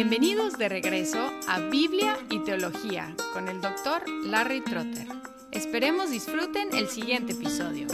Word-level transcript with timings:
Bienvenidos 0.00 0.56
de 0.56 0.68
regreso 0.68 1.18
a 1.48 1.58
Biblia 1.58 2.16
y 2.30 2.38
Teología 2.44 3.16
con 3.32 3.48
el 3.48 3.60
doctor 3.60 4.08
Larry 4.26 4.60
Trotter. 4.60 5.08
Esperemos 5.50 6.12
disfruten 6.12 6.68
el 6.72 6.86
siguiente 6.86 7.32
episodio. 7.32 7.88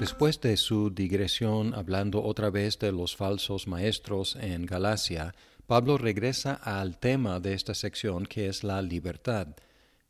Después 0.00 0.40
de 0.40 0.56
su 0.56 0.90
digresión 0.90 1.72
hablando 1.72 2.20
otra 2.24 2.50
vez 2.50 2.80
de 2.80 2.90
los 2.90 3.14
falsos 3.14 3.68
maestros 3.68 4.34
en 4.40 4.66
Galacia, 4.66 5.36
Pablo 5.68 5.98
regresa 5.98 6.54
al 6.54 6.98
tema 6.98 7.38
de 7.38 7.54
esta 7.54 7.74
sección 7.74 8.26
que 8.26 8.48
es 8.48 8.64
la 8.64 8.82
libertad. 8.82 9.46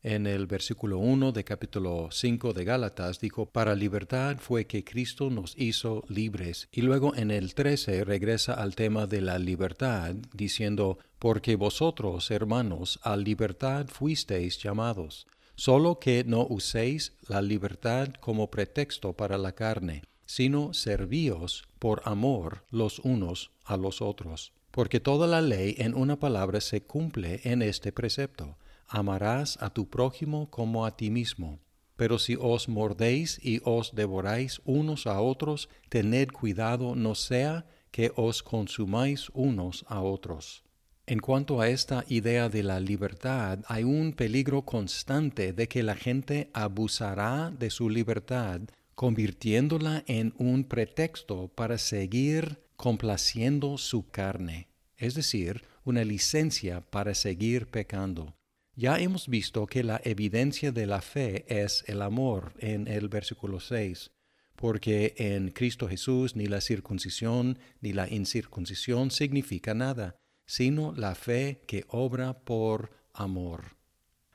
En 0.04 0.28
el 0.28 0.46
versículo 0.46 0.98
1 0.98 1.32
de 1.32 1.42
capítulo 1.42 2.10
5 2.12 2.52
de 2.52 2.64
Gálatas 2.64 3.18
dijo, 3.18 3.46
para 3.46 3.74
libertad 3.74 4.36
fue 4.38 4.64
que 4.64 4.84
Cristo 4.84 5.28
nos 5.28 5.54
hizo 5.58 6.04
libres. 6.06 6.68
Y 6.70 6.82
luego 6.82 7.16
en 7.16 7.32
el 7.32 7.52
13 7.52 8.04
regresa 8.04 8.54
al 8.54 8.76
tema 8.76 9.08
de 9.08 9.20
la 9.20 9.40
libertad, 9.40 10.14
diciendo, 10.32 10.98
porque 11.18 11.56
vosotros, 11.56 12.30
hermanos, 12.30 13.00
a 13.02 13.16
libertad 13.16 13.88
fuisteis 13.88 14.62
llamados, 14.62 15.26
solo 15.56 15.98
que 15.98 16.22
no 16.22 16.46
uséis 16.48 17.14
la 17.26 17.42
libertad 17.42 18.10
como 18.20 18.52
pretexto 18.52 19.14
para 19.14 19.36
la 19.36 19.50
carne, 19.50 20.04
sino 20.26 20.74
servíos 20.74 21.64
por 21.80 22.02
amor 22.04 22.62
los 22.70 23.00
unos 23.00 23.50
a 23.64 23.76
los 23.76 24.00
otros. 24.00 24.52
Porque 24.70 25.00
toda 25.00 25.26
la 25.26 25.40
ley 25.40 25.74
en 25.78 25.96
una 25.96 26.20
palabra 26.20 26.60
se 26.60 26.82
cumple 26.82 27.40
en 27.42 27.62
este 27.62 27.90
precepto 27.90 28.56
amarás 28.88 29.58
a 29.60 29.70
tu 29.70 29.88
prójimo 29.88 30.50
como 30.50 30.84
a 30.84 30.96
ti 30.96 31.10
mismo. 31.10 31.60
Pero 31.96 32.18
si 32.18 32.36
os 32.40 32.68
mordéis 32.68 33.40
y 33.42 33.60
os 33.64 33.94
devoráis 33.94 34.60
unos 34.64 35.06
a 35.06 35.20
otros, 35.20 35.68
tened 35.88 36.28
cuidado 36.28 36.94
no 36.94 37.14
sea 37.14 37.66
que 37.90 38.12
os 38.16 38.42
consumáis 38.42 39.30
unos 39.34 39.84
a 39.88 40.00
otros. 40.00 40.64
En 41.06 41.20
cuanto 41.20 41.60
a 41.60 41.68
esta 41.70 42.04
idea 42.08 42.48
de 42.48 42.62
la 42.62 42.80
libertad, 42.80 43.60
hay 43.66 43.82
un 43.82 44.12
peligro 44.12 44.62
constante 44.62 45.52
de 45.52 45.66
que 45.66 45.82
la 45.82 45.96
gente 45.96 46.50
abusará 46.52 47.50
de 47.50 47.70
su 47.70 47.88
libertad, 47.88 48.60
convirtiéndola 48.94 50.04
en 50.06 50.34
un 50.36 50.64
pretexto 50.64 51.48
para 51.48 51.78
seguir 51.78 52.62
complaciendo 52.76 53.78
su 53.78 54.08
carne, 54.10 54.68
es 54.96 55.14
decir, 55.14 55.64
una 55.82 56.04
licencia 56.04 56.82
para 56.82 57.14
seguir 57.14 57.68
pecando. 57.68 58.37
Ya 58.80 59.00
hemos 59.00 59.26
visto 59.26 59.66
que 59.66 59.82
la 59.82 60.00
evidencia 60.04 60.70
de 60.70 60.86
la 60.86 61.00
fe 61.00 61.44
es 61.48 61.82
el 61.88 62.00
amor 62.00 62.52
en 62.60 62.86
el 62.86 63.08
versículo 63.08 63.58
6, 63.58 64.12
porque 64.54 65.14
en 65.16 65.50
Cristo 65.50 65.88
Jesús 65.88 66.36
ni 66.36 66.46
la 66.46 66.60
circuncisión 66.60 67.58
ni 67.80 67.92
la 67.92 68.08
incircuncisión 68.08 69.10
significa 69.10 69.74
nada, 69.74 70.14
sino 70.46 70.92
la 70.92 71.16
fe 71.16 71.64
que 71.66 71.86
obra 71.88 72.38
por 72.44 72.92
amor. 73.14 73.76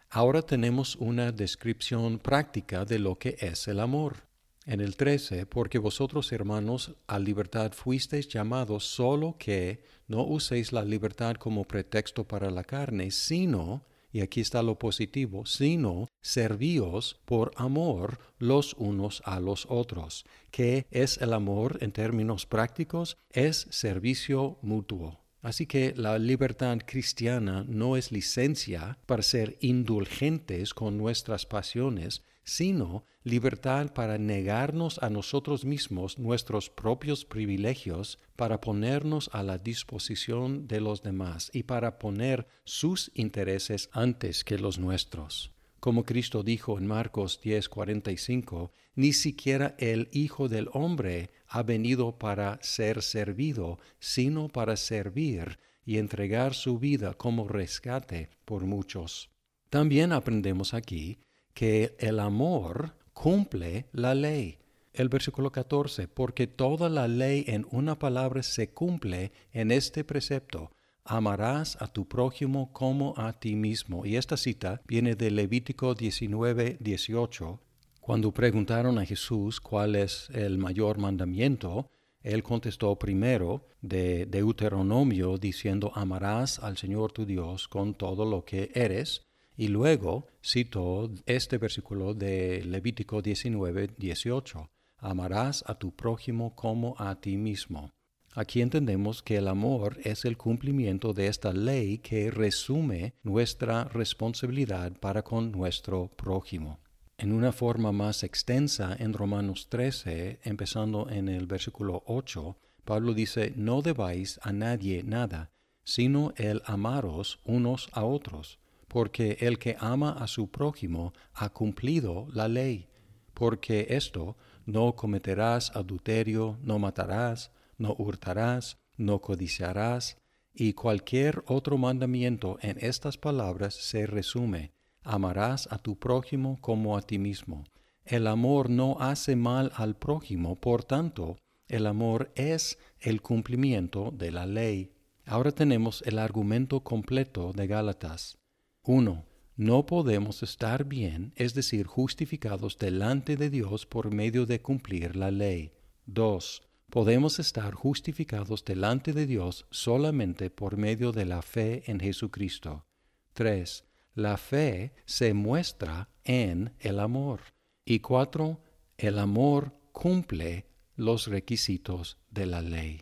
Ahora 0.10 0.42
tenemos 0.42 0.98
una 0.98 1.32
descripción 1.32 2.20
práctica 2.20 2.84
de 2.84 3.00
lo 3.00 3.18
que 3.18 3.38
es 3.40 3.70
el 3.70 3.80
amor. 3.80 4.28
En 4.66 4.82
el 4.82 4.98
13, 4.98 5.46
porque 5.46 5.78
vosotros 5.78 6.34
hermanos 6.34 6.94
a 7.08 7.18
libertad 7.18 7.72
fuisteis 7.72 8.28
llamados 8.28 8.84
solo 8.84 9.38
que 9.40 9.86
no 10.10 10.26
uséis 10.26 10.74
la 10.74 10.84
libertad 10.84 11.36
como 11.36 11.64
pretexto 11.64 12.28
para 12.28 12.52
la 12.52 12.66
carne, 12.66 13.10
sino 13.12 13.86
y 14.14 14.22
aquí 14.22 14.40
está 14.40 14.62
lo 14.62 14.78
positivo, 14.78 15.46
sino 15.46 16.08
servíos 16.22 17.20
por 17.26 17.52
amor 17.56 18.20
los 18.38 18.76
unos 18.76 19.24
a 19.26 19.40
los 19.40 19.66
otros. 19.68 20.24
¿Qué 20.52 20.86
es 20.92 21.18
el 21.18 21.34
amor 21.34 21.80
en 21.82 21.92
términos 21.92 22.46
prácticos? 22.46 23.18
Es 23.32 23.68
servicio 23.72 24.60
mutuo. 24.62 25.20
Así 25.42 25.66
que 25.66 25.94
la 25.98 26.20
libertad 26.20 26.78
cristiana 26.86 27.66
no 27.68 27.98
es 27.98 28.12
licencia 28.12 28.98
para 29.08 29.24
ser 29.24 29.58
indulgentes 29.60 30.74
con 30.74 30.98
nuestras 30.98 31.46
pasiones, 31.46 32.24
sino 32.44 33.06
libertad 33.24 33.94
para 33.94 34.18
negarnos 34.18 35.02
a 35.02 35.10
nosotros 35.10 35.66
mismos 35.66 36.20
nuestros 36.20 36.70
propios 36.70 37.26
privilegios, 37.26 38.20
para 38.36 38.60
ponernos 38.60 39.30
a 39.34 39.44
la 39.44 39.58
disposición 39.58 40.68
de 40.68 40.82
los 40.82 41.04
demás 41.04 41.50
y 41.54 41.64
para 41.64 42.00
poner 42.00 42.48
sus 42.66 43.12
intereses 43.16 43.90
antes 43.94 44.44
que 44.44 44.58
los 44.58 44.78
nuestros. 44.78 45.54
Como 45.80 46.06
Cristo 46.06 46.44
dijo 46.44 46.78
en 46.78 46.88
Marcos 46.88 47.42
10:45, 47.42 48.72
ni 48.96 49.12
siquiera 49.12 49.76
el 49.80 50.08
Hijo 50.12 50.48
del 50.48 50.70
Hombre 50.72 51.32
ha 51.48 51.62
venido 51.64 52.18
para 52.18 52.58
ser 52.62 53.02
servido, 53.02 53.80
sino 54.00 54.48
para 54.48 54.78
servir 54.78 55.60
y 55.86 55.98
entregar 55.98 56.54
su 56.54 56.80
vida 56.80 57.14
como 57.16 57.48
rescate 57.48 58.30
por 58.46 58.66
muchos. 58.66 59.30
También 59.70 60.14
aprendemos 60.14 60.74
aquí 60.74 61.20
que 61.54 61.96
el 62.00 62.20
amor 62.20 62.96
cumple 63.14 63.88
la 63.92 64.16
ley. 64.16 64.58
El 64.94 65.10
versículo 65.10 65.52
14, 65.52 66.08
porque 66.08 66.46
toda 66.46 66.90
la 66.90 67.08
ley 67.08 67.46
en 67.48 67.66
una 67.72 67.98
palabra 67.98 68.44
se 68.44 68.70
cumple 68.70 69.32
en 69.52 69.72
este 69.72 70.04
precepto, 70.04 70.72
amarás 71.04 71.78
a 71.82 71.88
tu 71.88 72.08
prójimo 72.08 72.72
como 72.74 73.14
a 73.18 73.34
ti 73.34 73.56
mismo. 73.56 74.06
Y 74.06 74.18
esta 74.18 74.38
cita 74.38 74.82
viene 74.88 75.16
de 75.16 75.32
Levítico 75.32 75.96
19, 75.96 76.78
18. 76.80 77.60
Cuando 78.02 78.32
preguntaron 78.32 79.00
a 79.00 79.06
Jesús 79.06 79.60
cuál 79.60 79.96
es 79.96 80.30
el 80.32 80.58
mayor 80.58 80.98
mandamiento, 80.98 81.90
él 82.22 82.44
contestó 82.44 82.98
primero 82.98 83.66
de 83.82 84.26
Deuteronomio 84.26 85.38
diciendo, 85.38 85.92
amarás 85.96 86.60
al 86.60 86.78
Señor 86.78 87.12
tu 87.12 87.26
Dios 87.26 87.68
con 87.68 87.96
todo 87.96 88.26
lo 88.26 88.46
que 88.46 88.72
eres 88.76 89.24
y 89.56 89.68
luego 89.68 90.28
citó 90.44 91.12
este 91.26 91.58
versículo 91.58 92.14
de 92.14 92.64
Levítico 92.64 93.22
19, 93.22 93.92
18. 93.98 94.70
Amarás 94.98 95.64
a 95.68 95.76
tu 95.76 95.96
prójimo 95.96 96.56
como 96.56 96.96
a 96.98 97.20
ti 97.20 97.38
mismo. 97.38 97.92
Aquí 98.36 98.62
entendemos 98.62 99.22
que 99.22 99.38
el 99.38 99.48
amor 99.48 100.00
es 100.04 100.26
el 100.26 100.38
cumplimiento 100.38 101.14
de 101.14 101.28
esta 101.28 101.54
ley 101.54 102.00
que 102.00 102.32
resume 102.32 103.14
nuestra 103.22 103.84
responsabilidad 103.84 104.94
para 105.00 105.24
con 105.24 105.52
nuestro 105.52 106.08
prójimo. 106.08 106.80
En 107.18 107.32
una 107.32 107.52
forma 107.52 107.92
más 107.92 108.24
extensa 108.24 108.96
en 108.98 109.14
Romanos 109.14 109.68
13, 109.70 110.40
empezando 110.44 111.10
en 111.10 111.30
el 111.30 111.46
versículo 111.46 112.02
8, 112.08 112.58
Pablo 112.86 113.14
dice, 113.14 113.54
no 113.56 113.84
debáis 113.84 114.40
a 114.42 114.52
nadie 114.52 115.04
nada, 115.04 115.52
sino 115.84 116.34
el 116.38 116.64
amaros 116.66 117.40
unos 117.46 117.88
a 117.92 118.04
otros 118.04 118.60
porque 118.94 119.38
el 119.40 119.58
que 119.58 119.76
ama 119.80 120.12
a 120.12 120.28
su 120.28 120.52
prójimo 120.52 121.14
ha 121.34 121.50
cumplido 121.50 122.28
la 122.32 122.48
ley, 122.48 122.90
porque 123.34 123.88
esto 123.90 124.38
no 124.68 124.96
cometerás 124.96 125.76
adulterio, 125.76 126.60
no 126.62 126.78
matarás, 126.78 127.50
no 127.80 127.96
hurtarás, 127.98 128.78
no 128.96 129.20
codiciarás, 129.20 130.18
y 130.54 130.74
cualquier 130.74 131.44
otro 131.48 131.80
mandamiento 131.80 132.60
en 132.62 132.78
estas 132.82 133.18
palabras 133.18 133.74
se 133.74 134.06
resume, 134.06 134.74
amarás 135.02 135.68
a 135.72 135.80
tu 135.80 135.98
prójimo 135.98 136.62
como 136.62 136.96
a 136.96 137.02
ti 137.02 137.18
mismo. 137.18 137.64
El 138.06 138.28
amor 138.28 138.70
no 138.70 138.98
hace 139.00 139.36
mal 139.36 139.72
al 139.76 139.96
prójimo, 139.96 140.60
por 140.60 140.84
tanto, 140.84 141.38
el 141.68 141.88
amor 141.88 142.32
es 142.36 142.78
el 143.00 143.24
cumplimiento 143.24 144.12
de 144.12 144.30
la 144.30 144.46
ley. 144.46 144.94
Ahora 145.26 145.52
tenemos 145.52 146.04
el 146.06 146.20
argumento 146.20 146.82
completo 146.82 147.54
de 147.54 147.66
Gálatas. 147.66 148.38
1. 148.86 149.26
No 149.56 149.86
podemos 149.86 150.44
estar 150.44 150.84
bien, 150.84 151.32
es 151.36 151.54
decir, 151.54 151.86
justificados 151.86 152.78
delante 152.78 153.38
de 153.38 153.50
Dios 153.50 153.86
por 153.86 154.14
medio 154.14 154.46
de 154.46 154.62
cumplir 154.62 155.16
la 155.16 155.32
ley. 155.32 155.72
2. 156.08 156.64
Podemos 156.90 157.40
estar 157.40 157.74
justificados 157.76 158.66
delante 158.66 159.14
de 159.14 159.26
Dios 159.26 159.66
solamente 159.72 160.50
por 160.50 160.76
medio 160.76 161.14
de 161.14 161.26
la 161.26 161.42
fe 161.42 161.90
en 161.90 162.00
Jesucristo. 162.00 162.86
3. 163.34 163.86
La 164.16 164.36
fe 164.36 164.94
se 165.06 165.34
muestra 165.34 166.10
en 166.26 166.74
el 166.80 167.00
amor. 167.00 167.40
Y 167.86 168.00
4. 168.00 168.60
El 168.98 169.18
amor 169.18 169.80
cumple 169.94 170.68
los 170.96 171.28
requisitos 171.28 172.18
de 172.30 172.48
la 172.48 172.62
ley. 172.62 173.02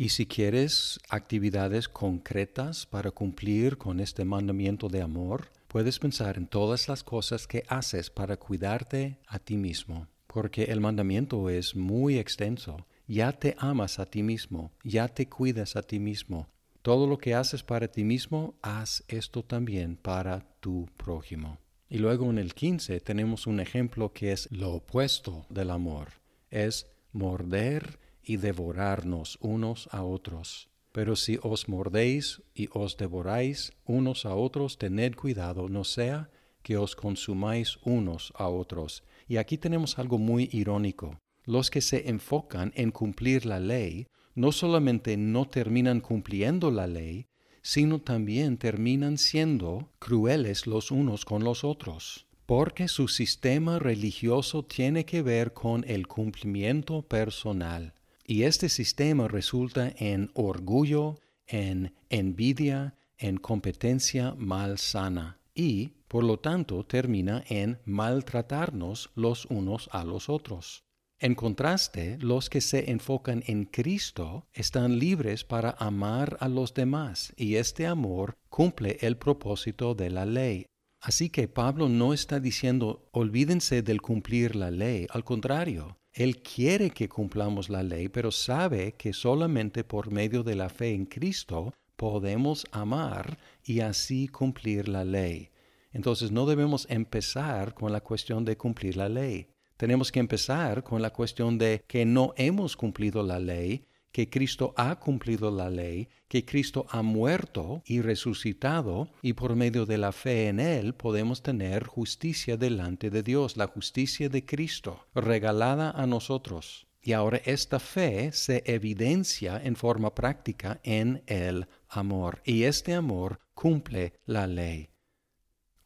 Y 0.00 0.10
si 0.10 0.26
quieres 0.26 1.00
actividades 1.08 1.88
concretas 1.88 2.86
para 2.86 3.10
cumplir 3.10 3.78
con 3.78 3.98
este 3.98 4.24
mandamiento 4.24 4.88
de 4.88 5.02
amor, 5.02 5.50
puedes 5.66 5.98
pensar 5.98 6.36
en 6.36 6.46
todas 6.46 6.86
las 6.86 7.02
cosas 7.02 7.48
que 7.48 7.64
haces 7.66 8.08
para 8.08 8.36
cuidarte 8.36 9.18
a 9.26 9.40
ti 9.40 9.56
mismo, 9.56 10.06
porque 10.28 10.66
el 10.66 10.80
mandamiento 10.80 11.50
es 11.50 11.74
muy 11.74 12.16
extenso. 12.16 12.86
Ya 13.08 13.32
te 13.32 13.56
amas 13.58 13.98
a 13.98 14.06
ti 14.06 14.22
mismo, 14.22 14.70
ya 14.84 15.08
te 15.08 15.28
cuidas 15.28 15.74
a 15.74 15.82
ti 15.82 15.98
mismo. 15.98 16.46
Todo 16.82 17.08
lo 17.08 17.18
que 17.18 17.34
haces 17.34 17.64
para 17.64 17.88
ti 17.88 18.04
mismo, 18.04 18.54
haz 18.62 19.02
esto 19.08 19.42
también 19.42 19.96
para 19.96 20.46
tu 20.60 20.88
prójimo. 20.96 21.58
Y 21.88 21.98
luego 21.98 22.30
en 22.30 22.38
el 22.38 22.54
15 22.54 23.00
tenemos 23.00 23.48
un 23.48 23.58
ejemplo 23.58 24.12
que 24.12 24.30
es 24.30 24.48
lo 24.52 24.74
opuesto 24.74 25.44
del 25.48 25.70
amor. 25.70 26.10
Es 26.50 26.86
morder 27.10 27.98
y 28.28 28.36
devorarnos 28.36 29.38
unos 29.40 29.88
a 29.90 30.04
otros. 30.04 30.68
Pero 30.92 31.16
si 31.16 31.38
os 31.42 31.68
mordéis 31.68 32.42
y 32.54 32.68
os 32.72 32.96
devoráis 32.96 33.72
unos 33.84 34.26
a 34.26 34.34
otros, 34.34 34.78
tened 34.78 35.14
cuidado, 35.14 35.68
no 35.68 35.82
sea 35.82 36.30
que 36.62 36.76
os 36.76 36.94
consumáis 36.94 37.78
unos 37.84 38.32
a 38.36 38.48
otros. 38.48 39.02
Y 39.26 39.38
aquí 39.38 39.56
tenemos 39.56 39.98
algo 39.98 40.18
muy 40.18 40.50
irónico. 40.52 41.18
Los 41.44 41.70
que 41.70 41.80
se 41.80 42.10
enfocan 42.10 42.72
en 42.76 42.90
cumplir 42.90 43.46
la 43.46 43.58
ley 43.58 44.06
no 44.34 44.52
solamente 44.52 45.16
no 45.16 45.46
terminan 45.46 46.00
cumpliendo 46.00 46.70
la 46.70 46.86
ley, 46.86 47.26
sino 47.62 48.00
también 48.00 48.58
terminan 48.58 49.18
siendo 49.18 49.90
crueles 49.98 50.66
los 50.66 50.90
unos 50.90 51.24
con 51.24 51.44
los 51.44 51.64
otros, 51.64 52.26
porque 52.46 52.88
su 52.88 53.08
sistema 53.08 53.78
religioso 53.78 54.64
tiene 54.64 55.04
que 55.04 55.22
ver 55.22 55.54
con 55.54 55.84
el 55.88 56.06
cumplimiento 56.06 57.02
personal. 57.02 57.94
Y 58.30 58.42
este 58.42 58.68
sistema 58.68 59.26
resulta 59.26 59.90
en 59.96 60.30
orgullo, 60.34 61.18
en 61.46 61.94
envidia, 62.10 62.94
en 63.16 63.38
competencia 63.38 64.34
malsana 64.36 65.40
y, 65.54 65.94
por 66.08 66.24
lo 66.24 66.38
tanto, 66.38 66.84
termina 66.84 67.42
en 67.48 67.78
maltratarnos 67.86 69.08
los 69.14 69.46
unos 69.46 69.88
a 69.92 70.04
los 70.04 70.28
otros. 70.28 70.84
En 71.18 71.34
contraste, 71.34 72.18
los 72.20 72.50
que 72.50 72.60
se 72.60 72.90
enfocan 72.90 73.42
en 73.46 73.64
Cristo 73.64 74.46
están 74.52 74.98
libres 74.98 75.44
para 75.44 75.70
amar 75.78 76.36
a 76.40 76.50
los 76.50 76.74
demás 76.74 77.32
y 77.34 77.54
este 77.54 77.86
amor 77.86 78.36
cumple 78.50 78.98
el 79.00 79.16
propósito 79.16 79.94
de 79.94 80.10
la 80.10 80.26
ley. 80.26 80.66
Así 81.00 81.30
que 81.30 81.48
Pablo 81.48 81.88
no 81.88 82.12
está 82.12 82.40
diciendo 82.40 83.08
olvídense 83.12 83.80
del 83.80 84.02
cumplir 84.02 84.54
la 84.54 84.70
ley, 84.70 85.06
al 85.08 85.24
contrario, 85.24 85.96
él 86.18 86.42
quiere 86.42 86.90
que 86.90 87.08
cumplamos 87.08 87.70
la 87.70 87.84
ley, 87.84 88.08
pero 88.08 88.32
sabe 88.32 88.94
que 88.94 89.12
solamente 89.12 89.84
por 89.84 90.10
medio 90.10 90.42
de 90.42 90.56
la 90.56 90.68
fe 90.68 90.92
en 90.92 91.06
Cristo 91.06 91.72
podemos 91.94 92.66
amar 92.72 93.38
y 93.62 93.78
así 93.80 94.26
cumplir 94.26 94.88
la 94.88 95.04
ley. 95.04 95.50
Entonces 95.92 96.32
no 96.32 96.44
debemos 96.44 96.88
empezar 96.90 97.72
con 97.72 97.92
la 97.92 98.00
cuestión 98.00 98.44
de 98.44 98.56
cumplir 98.56 98.96
la 98.96 99.08
ley. 99.08 99.46
Tenemos 99.76 100.10
que 100.10 100.18
empezar 100.18 100.82
con 100.82 101.02
la 101.02 101.10
cuestión 101.10 101.56
de 101.56 101.84
que 101.86 102.04
no 102.04 102.34
hemos 102.36 102.76
cumplido 102.76 103.22
la 103.22 103.38
ley 103.38 103.84
que 104.12 104.30
Cristo 104.30 104.74
ha 104.76 104.98
cumplido 104.98 105.50
la 105.50 105.70
ley, 105.70 106.08
que 106.28 106.44
Cristo 106.44 106.86
ha 106.90 107.02
muerto 107.02 107.82
y 107.86 108.00
resucitado, 108.00 109.10
y 109.22 109.34
por 109.34 109.56
medio 109.56 109.86
de 109.86 109.98
la 109.98 110.12
fe 110.12 110.48
en 110.48 110.60
Él 110.60 110.94
podemos 110.94 111.42
tener 111.42 111.84
justicia 111.84 112.56
delante 112.56 113.10
de 113.10 113.22
Dios, 113.22 113.56
la 113.56 113.66
justicia 113.66 114.28
de 114.28 114.44
Cristo, 114.44 115.06
regalada 115.14 115.90
a 115.90 116.06
nosotros. 116.06 116.86
Y 117.00 117.12
ahora 117.12 117.40
esta 117.44 117.78
fe 117.78 118.32
se 118.32 118.62
evidencia 118.66 119.60
en 119.62 119.76
forma 119.76 120.14
práctica 120.14 120.80
en 120.82 121.22
el 121.26 121.66
amor, 121.88 122.42
y 122.44 122.64
este 122.64 122.94
amor 122.94 123.40
cumple 123.54 124.14
la 124.26 124.46
ley. 124.46 124.90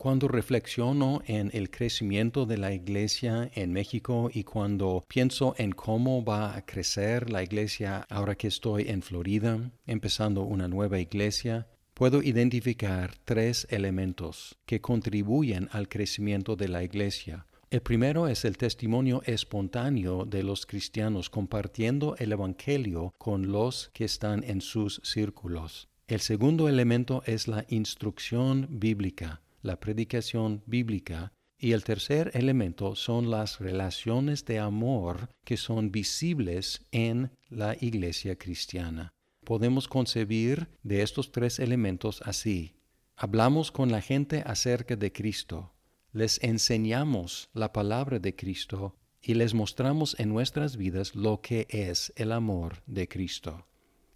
Cuando 0.02 0.26
reflexiono 0.26 1.22
en 1.26 1.48
el 1.52 1.70
crecimiento 1.70 2.44
de 2.44 2.58
la 2.58 2.74
iglesia 2.74 3.48
en 3.54 3.72
México 3.72 4.30
y 4.34 4.42
cuando 4.42 5.04
pienso 5.06 5.54
en 5.58 5.70
cómo 5.70 6.24
va 6.24 6.56
a 6.56 6.66
crecer 6.66 7.30
la 7.30 7.44
iglesia 7.44 8.04
ahora 8.10 8.34
que 8.34 8.48
estoy 8.48 8.88
en 8.88 9.02
Florida, 9.02 9.70
empezando 9.86 10.42
una 10.42 10.66
nueva 10.66 10.98
iglesia, 10.98 11.68
puedo 11.94 12.20
identificar 12.20 13.14
tres 13.24 13.68
elementos 13.70 14.58
que 14.66 14.80
contribuyen 14.80 15.68
al 15.70 15.88
crecimiento 15.88 16.56
de 16.56 16.66
la 16.66 16.82
iglesia. 16.82 17.46
El 17.70 17.82
primero 17.82 18.26
es 18.26 18.44
el 18.44 18.58
testimonio 18.58 19.22
espontáneo 19.24 20.24
de 20.24 20.42
los 20.42 20.66
cristianos 20.66 21.30
compartiendo 21.30 22.16
el 22.18 22.32
Evangelio 22.32 23.14
con 23.18 23.52
los 23.52 23.92
que 23.92 24.06
están 24.06 24.42
en 24.42 24.62
sus 24.62 25.00
círculos. 25.04 25.86
El 26.08 26.18
segundo 26.18 26.68
elemento 26.68 27.22
es 27.24 27.46
la 27.46 27.64
instrucción 27.68 28.66
bíblica 28.68 29.42
la 29.62 29.80
predicación 29.80 30.62
bíblica 30.66 31.32
y 31.56 31.72
el 31.72 31.84
tercer 31.84 32.32
elemento 32.34 32.96
son 32.96 33.30
las 33.30 33.60
relaciones 33.60 34.44
de 34.44 34.58
amor 34.58 35.28
que 35.44 35.56
son 35.56 35.92
visibles 35.92 36.84
en 36.90 37.30
la 37.48 37.76
iglesia 37.80 38.36
cristiana. 38.36 39.12
Podemos 39.44 39.88
concebir 39.88 40.68
de 40.82 41.02
estos 41.02 41.30
tres 41.30 41.60
elementos 41.60 42.20
así. 42.24 42.74
Hablamos 43.16 43.70
con 43.70 43.92
la 43.92 44.00
gente 44.00 44.42
acerca 44.44 44.96
de 44.96 45.12
Cristo, 45.12 45.72
les 46.12 46.42
enseñamos 46.42 47.48
la 47.54 47.72
palabra 47.72 48.18
de 48.18 48.34
Cristo 48.34 48.96
y 49.22 49.34
les 49.34 49.54
mostramos 49.54 50.18
en 50.18 50.28
nuestras 50.28 50.76
vidas 50.76 51.14
lo 51.14 51.40
que 51.40 51.66
es 51.70 52.12
el 52.16 52.32
amor 52.32 52.82
de 52.86 53.08
Cristo. 53.08 53.66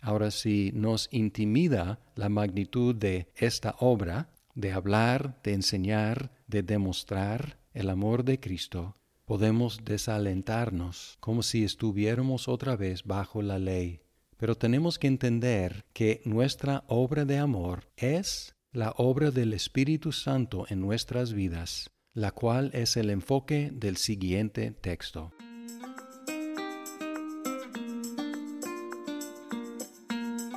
Ahora, 0.00 0.30
si 0.30 0.72
nos 0.74 1.08
intimida 1.10 2.00
la 2.14 2.28
magnitud 2.28 2.94
de 2.94 3.28
esta 3.36 3.76
obra, 3.78 4.30
de 4.56 4.72
hablar, 4.72 5.38
de 5.44 5.52
enseñar, 5.52 6.32
de 6.48 6.64
demostrar 6.64 7.60
el 7.72 7.90
amor 7.90 8.24
de 8.24 8.40
Cristo, 8.40 8.96
podemos 9.24 9.84
desalentarnos 9.84 11.18
como 11.20 11.42
si 11.42 11.62
estuviéramos 11.62 12.48
otra 12.48 12.74
vez 12.74 13.04
bajo 13.04 13.42
la 13.42 13.58
ley. 13.58 14.00
Pero 14.36 14.56
tenemos 14.56 14.98
que 14.98 15.06
entender 15.06 15.84
que 15.92 16.22
nuestra 16.24 16.84
obra 16.88 17.24
de 17.24 17.38
amor 17.38 17.88
es 17.96 18.56
la 18.72 18.92
obra 18.96 19.30
del 19.30 19.52
Espíritu 19.52 20.12
Santo 20.12 20.66
en 20.68 20.80
nuestras 20.80 21.32
vidas, 21.32 21.90
la 22.12 22.30
cual 22.30 22.70
es 22.74 22.96
el 22.96 23.10
enfoque 23.10 23.70
del 23.72 23.96
siguiente 23.96 24.70
texto. 24.70 25.32